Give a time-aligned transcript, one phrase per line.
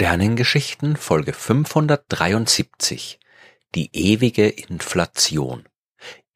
[0.00, 3.18] Sternengeschichten Folge 573
[3.74, 5.64] Die ewige Inflation.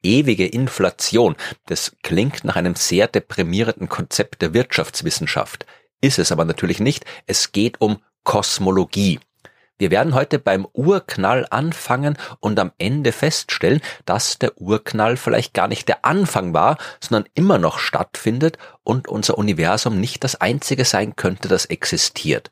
[0.01, 1.37] Ewige Inflation,
[1.67, 5.65] das klingt nach einem sehr deprimierenden Konzept der Wirtschaftswissenschaft,
[6.01, 9.21] ist es aber natürlich nicht, es geht um Kosmologie.
[9.77, 15.69] Wir werden heute beim Urknall anfangen und am Ende feststellen, dass der Urknall vielleicht gar
[15.69, 21.15] nicht der Anfang war, sondern immer noch stattfindet und unser Universum nicht das einzige sein
[21.15, 22.51] könnte, das existiert.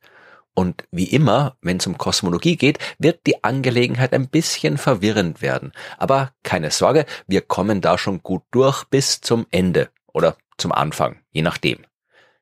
[0.53, 5.71] Und wie immer, wenn es um Kosmologie geht, wird die Angelegenheit ein bisschen verwirrend werden.
[5.97, 11.19] Aber keine Sorge, wir kommen da schon gut durch bis zum Ende oder zum Anfang,
[11.31, 11.85] je nachdem.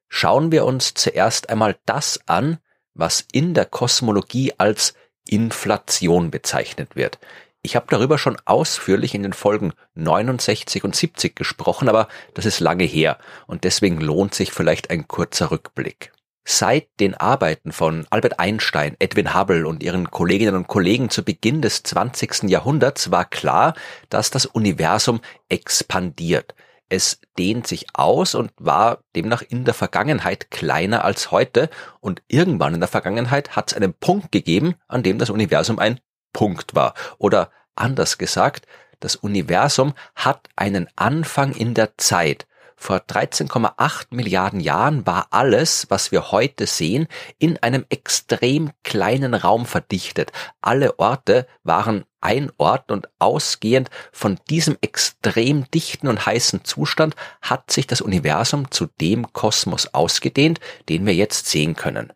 [0.08, 2.58] Schauen wir uns zuerst einmal das an,
[2.96, 4.96] was in der Kosmologie als
[5.28, 7.20] Inflation bezeichnet wird.
[7.62, 12.60] Ich habe darüber schon ausführlich in den Folgen 69 und 70 gesprochen, aber das ist
[12.60, 16.12] lange her und deswegen lohnt sich vielleicht ein kurzer Rückblick.
[16.46, 21.62] Seit den Arbeiten von Albert Einstein, Edwin Hubble und ihren Kolleginnen und Kollegen zu Beginn
[21.62, 22.44] des 20.
[22.50, 23.76] Jahrhunderts war klar,
[24.10, 26.56] dass das Universum expandiert.
[26.90, 32.74] Es dehnt sich aus und war demnach in der Vergangenheit kleiner als heute und irgendwann
[32.74, 36.00] in der Vergangenheit hat es einen Punkt gegeben, an dem das Universum ein
[36.34, 36.96] Punkt war.
[37.20, 38.66] Oder anders gesagt,
[39.00, 42.48] das Universum hat einen Anfang in der Zeit
[42.80, 49.66] vor 13,8 Milliarden Jahren war alles, was wir heute sehen, in einem extrem kleinen Raum
[49.66, 50.32] verdichtet.
[50.62, 57.70] Alle Orte waren ein Ort und ausgehend von diesem extrem dichten und heißen Zustand hat
[57.70, 62.14] sich das Universum zu dem Kosmos ausgedehnt, den wir jetzt sehen können.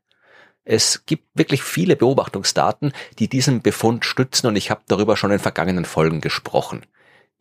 [0.66, 5.39] Es gibt wirklich viele Beobachtungsdaten, die diesen Befund stützen und ich habe darüber schon in
[5.39, 6.86] vergangenen Folgen gesprochen.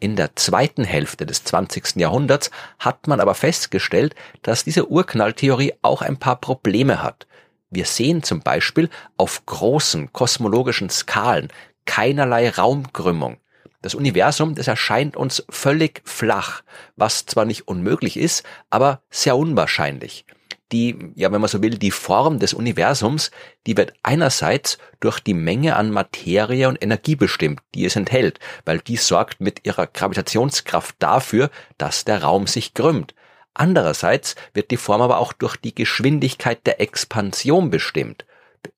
[0.03, 1.95] In der zweiten Hälfte des 20.
[1.95, 7.29] Jahrhunderts hat man aber festgestellt, dass diese Urknalltheorie auch ein paar Probleme hat.
[7.70, 11.52] Wir sehen zum Beispiel auf großen kosmologischen Skalen
[11.85, 13.36] keinerlei Raumkrümmung.
[13.80, 16.62] Das Universum, das erscheint uns völlig flach,
[16.96, 20.24] was zwar nicht unmöglich ist, aber sehr unwahrscheinlich
[20.73, 23.31] die, ja, wenn man so will, die Form des Universums,
[23.67, 28.79] die wird einerseits durch die Menge an Materie und Energie bestimmt, die es enthält, weil
[28.79, 33.15] die sorgt mit ihrer Gravitationskraft dafür, dass der Raum sich krümmt.
[33.55, 38.25] Andererseits wird die Form aber auch durch die Geschwindigkeit der Expansion bestimmt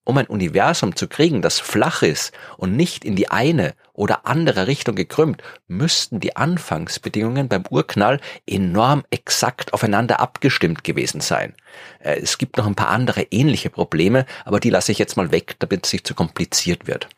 [0.05, 4.66] um ein Universum zu kriegen, das flach ist und nicht in die eine oder andere
[4.66, 11.55] Richtung gekrümmt, müssten die Anfangsbedingungen beim Urknall enorm exakt aufeinander abgestimmt gewesen sein.
[12.00, 15.32] Äh, es gibt noch ein paar andere ähnliche Probleme, aber die lasse ich jetzt mal
[15.32, 17.09] weg, damit es nicht zu kompliziert wird.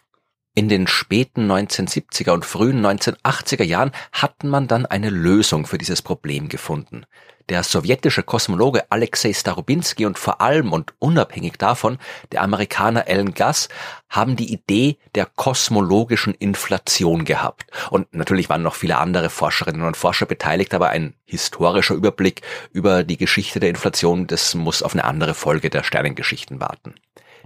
[0.59, 6.00] In den späten 1970er und frühen 1980er Jahren hat man dann eine Lösung für dieses
[6.00, 7.05] Problem gefunden.
[7.50, 11.99] Der sowjetische Kosmologe Alexei Starobinski und vor allem und unabhängig davon
[12.33, 13.69] der Amerikaner Alan Guss
[14.09, 17.66] haben die Idee der kosmologischen Inflation gehabt.
[17.91, 22.41] Und natürlich waren noch viele andere Forscherinnen und Forscher beteiligt, aber ein historischer Überblick
[22.72, 26.95] über die Geschichte der Inflation, das muss auf eine andere Folge der Sternengeschichten warten.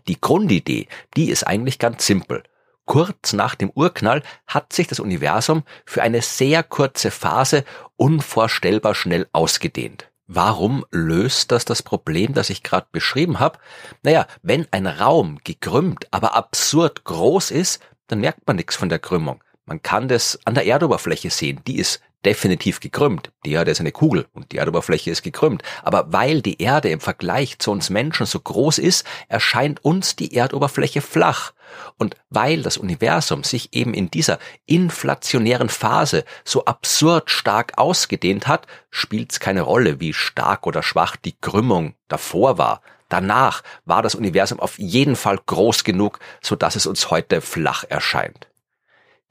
[0.07, 2.45] Die Grundidee, die ist eigentlich ganz simpel.
[2.91, 7.65] Kurz nach dem Urknall hat sich das Universum für eine sehr kurze Phase
[7.95, 10.11] unvorstellbar schnell ausgedehnt.
[10.27, 13.61] Warum löst das das Problem, das ich gerade beschrieben habe?
[14.03, 18.99] Naja, wenn ein Raum gekrümmt, aber absurd groß ist, dann merkt man nichts von der
[18.99, 19.41] Krümmung.
[19.67, 23.33] Man kann das an der Erdoberfläche sehen, die ist definitiv gekrümmt.
[23.45, 25.63] Die Erde ist eine Kugel und die Erdoberfläche ist gekrümmt.
[25.83, 30.35] Aber weil die Erde im Vergleich zu uns Menschen so groß ist, erscheint uns die
[30.35, 31.53] Erdoberfläche flach.
[31.97, 38.67] Und weil das Universum sich eben in dieser inflationären Phase so absurd stark ausgedehnt hat,
[38.91, 42.83] spielt es keine Rolle, wie stark oder schwach die Krümmung davor war.
[43.09, 47.85] Danach war das Universum auf jeden Fall groß genug, so dass es uns heute flach
[47.89, 48.49] erscheint.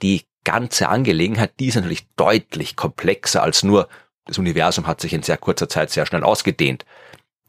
[0.01, 3.87] Die ganze Angelegenheit, die ist natürlich deutlich komplexer als nur,
[4.25, 6.85] das Universum hat sich in sehr kurzer Zeit sehr schnell ausgedehnt.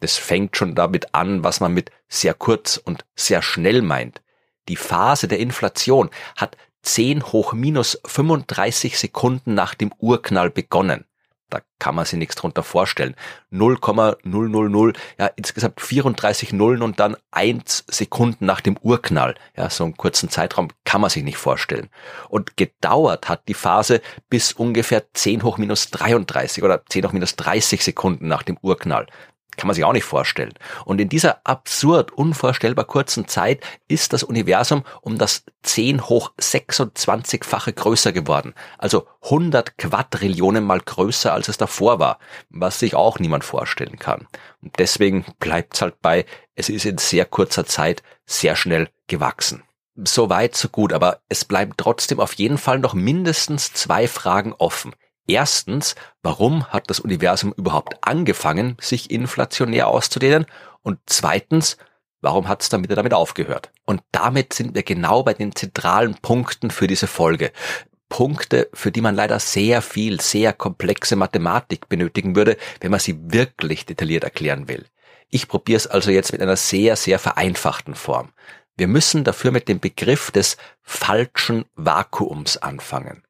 [0.00, 4.22] Das fängt schon damit an, was man mit sehr kurz und sehr schnell meint.
[4.68, 11.04] Die Phase der Inflation hat 10 hoch minus 35 Sekunden nach dem Urknall begonnen.
[11.50, 13.14] Da kann man sich nichts drunter vorstellen.
[13.50, 14.16] 0,000,
[15.18, 19.34] ja, insgesamt 34 Nullen und dann 1 Sekunden nach dem Urknall.
[19.56, 21.90] Ja, so einen kurzen Zeitraum kann man sich nicht vorstellen.
[22.28, 27.36] Und gedauert hat die Phase bis ungefähr 10 hoch minus 33 oder 10 hoch minus
[27.36, 29.06] 30 Sekunden nach dem Urknall.
[29.60, 30.54] Kann man sich auch nicht vorstellen.
[30.86, 37.74] Und in dieser absurd unvorstellbar kurzen Zeit ist das Universum um das 10 hoch 26-fache
[37.74, 38.54] größer geworden.
[38.78, 42.18] Also 100 Quadrillionen mal größer, als es davor war.
[42.48, 44.26] Was sich auch niemand vorstellen kann.
[44.62, 46.24] Und deswegen bleibt es halt bei,
[46.54, 49.62] es ist in sehr kurzer Zeit sehr schnell gewachsen.
[49.94, 54.54] So weit, so gut, aber es bleiben trotzdem auf jeden Fall noch mindestens zwei Fragen
[54.56, 54.94] offen.
[55.30, 55.94] Erstens,
[56.24, 60.44] warum hat das Universum überhaupt angefangen, sich inflationär auszudehnen?
[60.82, 61.76] Und zweitens,
[62.20, 63.70] warum hat es dann wieder damit aufgehört?
[63.84, 67.52] Und damit sind wir genau bei den zentralen Punkten für diese Folge.
[68.08, 73.16] Punkte, für die man leider sehr viel, sehr komplexe Mathematik benötigen würde, wenn man sie
[73.32, 74.84] wirklich detailliert erklären will.
[75.28, 78.32] Ich probiere es also jetzt mit einer sehr, sehr vereinfachten Form.
[78.76, 83.22] Wir müssen dafür mit dem Begriff des falschen Vakuums anfangen.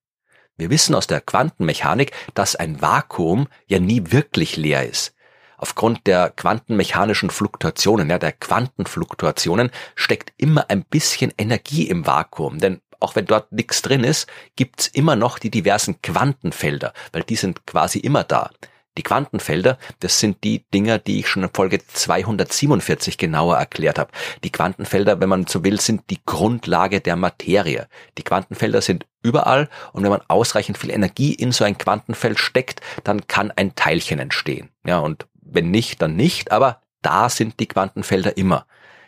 [0.61, 5.15] Wir wissen aus der Quantenmechanik, dass ein Vakuum ja nie wirklich leer ist.
[5.57, 12.83] Aufgrund der quantenmechanischen Fluktuationen, ja, der Quantenfluktuationen, steckt immer ein bisschen Energie im Vakuum, denn
[12.99, 17.67] auch wenn dort nichts drin ist, gibt's immer noch die diversen Quantenfelder, weil die sind
[17.67, 18.51] quasi immer da.
[18.99, 24.11] Die Quantenfelder, das sind die Dinger, die ich schon in Folge 247 genauer erklärt habe.
[24.45, 27.89] Die Quantenfelder, wenn man so will, sind die Grundlage der Materie.
[28.19, 32.81] Die Quantenfelder sind überall und wenn man ausreichend viel Energie in so ein Quantenfeld steckt,
[33.05, 34.71] dann kann ein Teilchen entstehen.
[34.85, 38.67] Ja, und wenn nicht, dann nicht, aber da sind die Quantenfelder immer.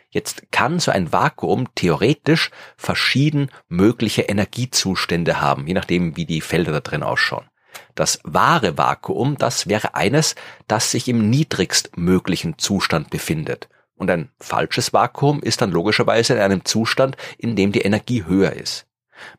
[0.09, 6.71] Jetzt kann so ein Vakuum theoretisch verschieden mögliche Energiezustände haben, je nachdem, wie die Felder
[6.71, 7.49] da drin ausschauen.
[7.95, 10.35] Das wahre Vakuum, das wäre eines,
[10.67, 13.69] das sich im niedrigstmöglichen Zustand befindet.
[13.95, 18.53] Und ein falsches Vakuum ist dann logischerweise in einem Zustand, in dem die Energie höher
[18.53, 18.85] ist.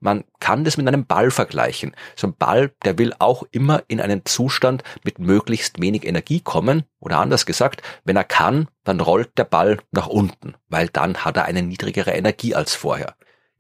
[0.01, 1.95] Man kann das mit einem Ball vergleichen.
[2.17, 6.85] So ein Ball, der will auch immer in einen Zustand mit möglichst wenig Energie kommen.
[7.01, 11.37] Oder anders gesagt, wenn er kann, dann rollt der Ball nach unten, weil dann hat
[11.37, 13.15] er eine niedrigere Energie als vorher.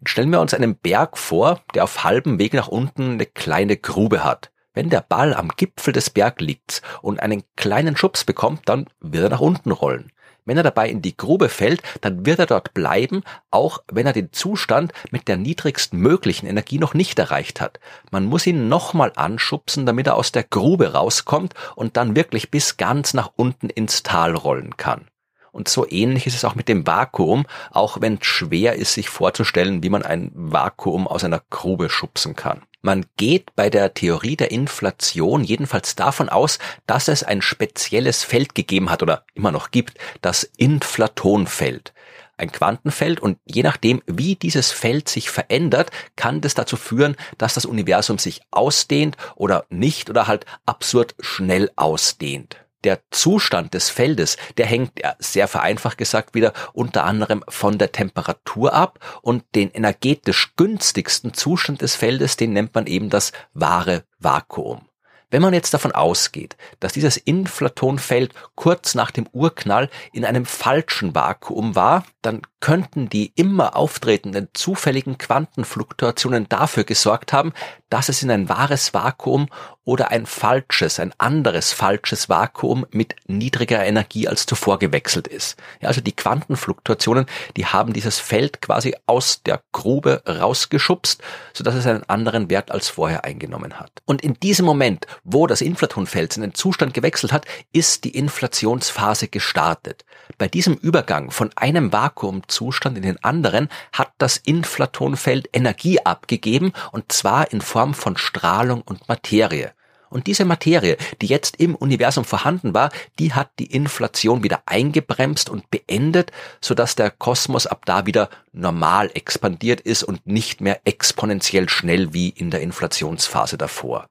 [0.06, 4.22] Stellen wir uns einen Berg vor, der auf halbem Weg nach unten eine kleine Grube
[4.22, 4.50] hat.
[4.74, 9.22] Wenn der Ball am Gipfel des Berg liegt und einen kleinen Schubs bekommt, dann wird
[9.24, 10.10] er nach unten rollen.
[10.44, 14.12] Wenn er dabei in die Grube fällt, dann wird er dort bleiben, auch wenn er
[14.12, 17.81] den Zustand mit der niedrigsten möglichen Energie noch nicht erreicht hat.
[18.11, 22.76] Man muss ihn nochmal anschubsen, damit er aus der Grube rauskommt und dann wirklich bis
[22.76, 25.06] ganz nach unten ins Tal rollen kann.
[25.54, 29.08] Und so ähnlich ist es auch mit dem Vakuum, auch wenn es schwer ist, sich
[29.08, 32.62] vorzustellen, wie man ein Vakuum aus einer Grube schubsen kann.
[32.82, 36.58] Man geht bei der Theorie der Inflation jedenfalls davon aus,
[36.88, 41.94] dass es ein spezielles Feld gegeben hat oder immer noch gibt, das Inflatonfeld.
[42.36, 47.54] Ein Quantenfeld und je nachdem, wie dieses Feld sich verändert, kann das dazu führen, dass
[47.54, 54.36] das Universum sich ausdehnt oder nicht oder halt absurd schnell ausdehnt der Zustand des Feldes,
[54.56, 60.54] der hängt sehr vereinfacht gesagt wieder unter anderem von der Temperatur ab und den energetisch
[60.56, 64.88] günstigsten Zustand des Feldes, den nennt man eben das wahre Vakuum.
[65.34, 71.12] Wenn man jetzt davon ausgeht, dass dieses Inflatonfeld kurz nach dem Urknall in einem falschen
[71.12, 77.52] Vakuum war, dann könnten die immer auftretenden zufälligen Quantenfluktuationen dafür gesorgt haben,
[77.90, 79.48] dass es in ein wahres Vakuum
[79.84, 85.58] oder ein falsches, ein anderes falsches Vakuum mit niedriger Energie als zuvor gewechselt ist.
[85.81, 87.26] Ja, also die Quantenfluktuationen,
[87.56, 91.22] die haben dieses Feld quasi aus der Grube rausgeschubst,
[91.53, 93.91] sodass es einen anderen Wert als vorher eingenommen hat.
[94.06, 99.29] Und in diesem Moment, wo das Inflatonfeld in den Zustand gewechselt hat, ist die Inflationsphase
[99.29, 100.05] gestartet.
[100.38, 107.12] Bei diesem Übergang von einem Vakuumzustand in den anderen hat das Inflatonfeld Energie abgegeben und
[107.12, 109.73] zwar in Form von Strahlung und Materie.
[110.14, 115.50] Und diese Materie, die jetzt im Universum vorhanden war, die hat die Inflation wieder eingebremst
[115.50, 116.30] und beendet,
[116.60, 122.28] sodass der Kosmos ab da wieder normal expandiert ist und nicht mehr exponentiell schnell wie
[122.28, 124.06] in der Inflationsphase davor.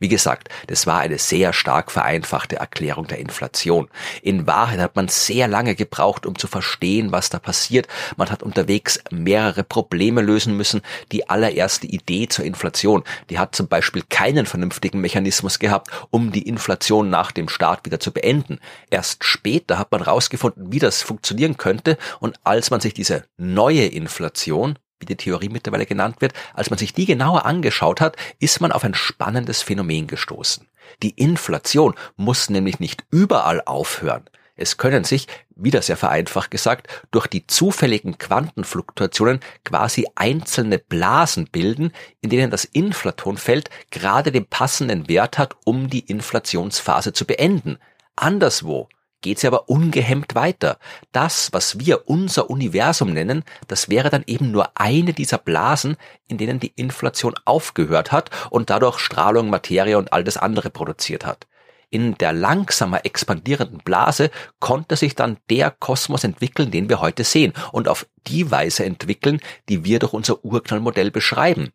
[0.00, 3.88] Wie gesagt, das war eine sehr stark vereinfachte Erklärung der Inflation.
[4.22, 7.86] In Wahrheit hat man sehr lange gebraucht, um zu verstehen, was da passiert.
[8.16, 10.82] Man hat unterwegs mehrere Probleme lösen müssen.
[11.12, 16.48] Die allererste Idee zur Inflation, die hat zum Beispiel keinen vernünftigen Mechanismus gehabt, um die
[16.48, 18.58] Inflation nach dem Start wieder zu beenden.
[18.90, 23.86] Erst später hat man herausgefunden, wie das funktionieren könnte und als man sich diese neue
[23.86, 28.60] Inflation, wie die Theorie mittlerweile genannt wird, als man sich die genauer angeschaut hat, ist
[28.60, 30.68] man auf ein spannendes Phänomen gestoßen.
[31.02, 34.24] Die Inflation muss nämlich nicht überall aufhören.
[34.56, 41.92] Es können sich, wieder sehr vereinfacht gesagt, durch die zufälligen Quantenfluktuationen quasi einzelne Blasen bilden,
[42.20, 47.78] in denen das Inflatonfeld gerade den passenden Wert hat, um die Inflationsphase zu beenden.
[48.14, 48.88] Anderswo
[49.24, 50.78] geht sie aber ungehemmt weiter.
[51.10, 55.96] Das, was wir unser Universum nennen, das wäre dann eben nur eine dieser Blasen,
[56.28, 61.24] in denen die Inflation aufgehört hat und dadurch Strahlung, Materie und all das andere produziert
[61.24, 61.46] hat.
[61.88, 67.54] In der langsamer expandierenden Blase konnte sich dann der Kosmos entwickeln, den wir heute sehen
[67.72, 69.40] und auf die Weise entwickeln,
[69.70, 71.72] die wir durch unser Urknallmodell beschreiben.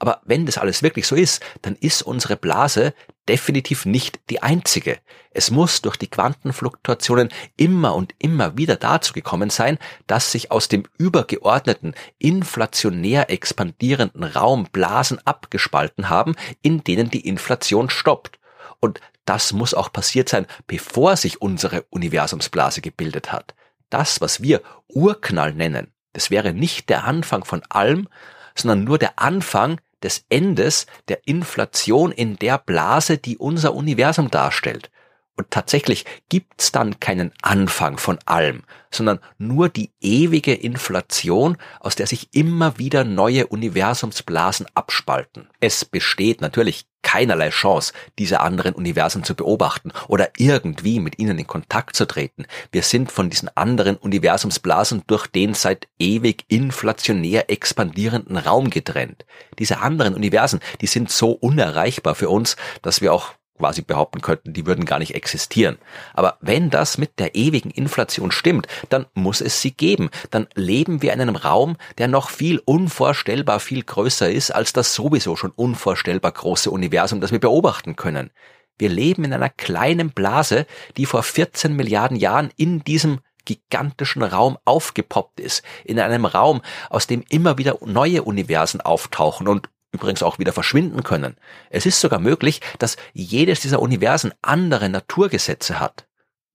[0.00, 2.92] Aber wenn das alles wirklich so ist, dann ist unsere Blase
[3.28, 4.98] definitiv nicht die einzige.
[5.30, 10.68] Es muss durch die Quantenfluktuationen immer und immer wieder dazu gekommen sein, dass sich aus
[10.68, 18.38] dem übergeordneten, inflationär expandierenden Raum Blasen abgespalten haben, in denen die Inflation stoppt.
[18.80, 23.54] Und das muss auch passiert sein, bevor sich unsere Universumsblase gebildet hat.
[23.90, 28.08] Das, was wir Urknall nennen, das wäre nicht der Anfang von allem,
[28.54, 34.90] sondern nur der Anfang des Endes der Inflation in der Blase, die unser Universum darstellt.
[35.38, 42.08] Und tatsächlich gibt's dann keinen Anfang von allem, sondern nur die ewige Inflation, aus der
[42.08, 45.48] sich immer wieder neue Universumsblasen abspalten.
[45.60, 51.46] Es besteht natürlich keinerlei Chance, diese anderen Universen zu beobachten oder irgendwie mit ihnen in
[51.46, 52.46] Kontakt zu treten.
[52.72, 59.24] Wir sind von diesen anderen Universumsblasen durch den seit ewig inflationär expandierenden Raum getrennt.
[59.58, 64.52] Diese anderen Universen, die sind so unerreichbar für uns, dass wir auch quasi behaupten könnten,
[64.52, 65.78] die würden gar nicht existieren.
[66.14, 70.10] Aber wenn das mit der ewigen Inflation stimmt, dann muss es sie geben.
[70.30, 74.94] Dann leben wir in einem Raum, der noch viel unvorstellbar viel größer ist als das
[74.94, 78.30] sowieso schon unvorstellbar große Universum, das wir beobachten können.
[78.78, 84.58] Wir leben in einer kleinen Blase, die vor 14 Milliarden Jahren in diesem gigantischen Raum
[84.64, 86.60] aufgepoppt ist, in einem Raum,
[86.90, 89.68] aus dem immer wieder neue Universen auftauchen und
[89.98, 91.36] übrigens auch wieder verschwinden können.
[91.70, 96.06] Es ist sogar möglich, dass jedes dieser Universen andere Naturgesetze hat.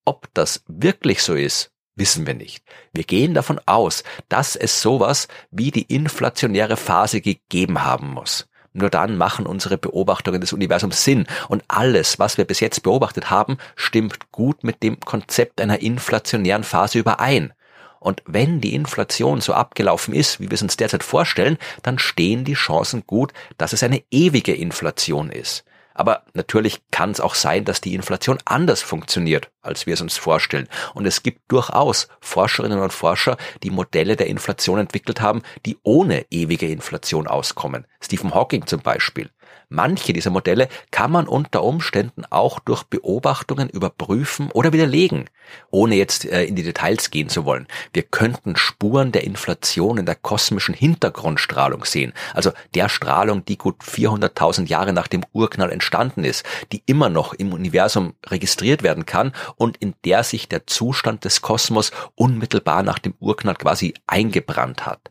[0.06, 2.64] Ob das wirklich so ist, wissen wir nicht.
[2.94, 8.48] Wir gehen davon aus, dass es sowas wie die inflationäre Phase gegeben haben muss.
[8.72, 13.30] Nur dann machen unsere Beobachtungen des Universums Sinn und alles, was wir bis jetzt beobachtet
[13.30, 17.54] haben, stimmt gut mit dem Konzept einer inflationären Phase überein.
[18.04, 22.44] Und wenn die Inflation so abgelaufen ist, wie wir es uns derzeit vorstellen, dann stehen
[22.44, 25.64] die Chancen gut, dass es eine ewige Inflation ist.
[25.94, 30.18] Aber natürlich kann es auch sein, dass die Inflation anders funktioniert, als wir es uns
[30.18, 30.68] vorstellen.
[30.94, 36.26] Und es gibt durchaus Forscherinnen und Forscher, die Modelle der Inflation entwickelt haben, die ohne
[36.30, 37.86] ewige Inflation auskommen.
[38.02, 39.30] Stephen Hawking zum Beispiel.
[39.74, 45.32] Manche dieser Modelle kann man unter Umständen auch durch Beobachtungen überprüfen oder widerlegen,
[45.72, 47.68] ohne jetzt äh, in die Details gehen zu wollen.
[47.92, 53.82] Wir könnten Spuren der Inflation in der kosmischen Hintergrundstrahlung sehen, also der Strahlung, die gut
[53.82, 59.32] 400.000 Jahre nach dem Urknall entstanden ist, die immer noch im Universum registriert werden kann
[59.56, 65.10] und in der sich der Zustand des Kosmos unmittelbar nach dem Urknall quasi eingebrannt hat.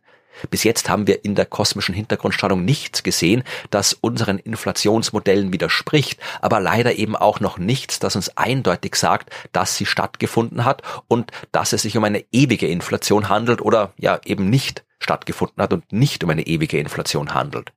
[0.51, 6.61] Bis jetzt haben wir in der kosmischen Hintergrundstrahlung nichts gesehen, das unseren Inflationsmodellen widerspricht, aber
[6.61, 11.73] leider eben auch noch nichts, das uns eindeutig sagt, dass sie stattgefunden hat und dass
[11.73, 16.25] es sich um eine ewige Inflation handelt oder ja eben nicht stattgefunden hat und nicht
[16.25, 17.73] um eine ewige Inflation handelt.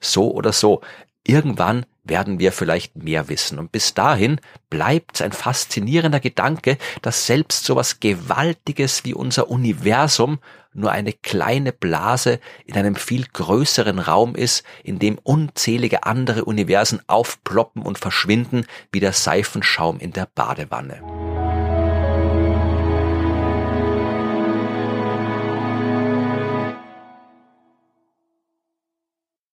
[0.00, 0.80] So oder so,
[1.26, 3.58] irgendwann werden wir vielleicht mehr wissen.
[3.58, 4.38] Und bis dahin
[4.68, 10.40] bleibt ein faszinierender Gedanke, dass selbst so was Gewaltiges wie unser Universum
[10.72, 17.00] nur eine kleine Blase in einem viel größeren Raum ist, in dem unzählige andere Universen
[17.06, 21.19] aufploppen und verschwinden wie der Seifenschaum in der Badewanne.